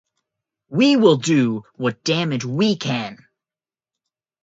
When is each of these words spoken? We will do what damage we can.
We 0.69 0.95
will 0.97 1.17
do 1.17 1.61
what 1.77 2.03
damage 2.03 2.43
we 2.43 2.75
can. 2.75 3.27